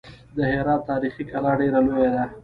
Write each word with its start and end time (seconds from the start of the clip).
د 0.35 0.37
هرات 0.55 0.81
تاریخي 0.89 1.23
کلا 1.31 1.51
ډېره 1.59 1.79
لویه 1.85 2.09
ده. 2.15 2.23